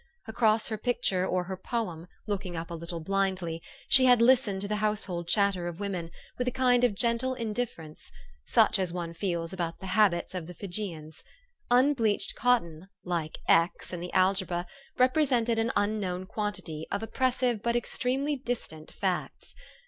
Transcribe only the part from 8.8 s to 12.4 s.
one feels about the habits of the Fee jeeans. Unbleached